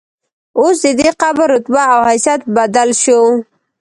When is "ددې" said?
0.85-1.09